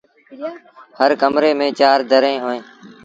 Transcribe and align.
هر 0.99 1.11
ڪمري 1.21 1.51
ميݩ 1.59 1.75
چآر 1.79 1.99
دريٚݩ 2.11 2.41
اوهيݩ۔ 2.43 2.63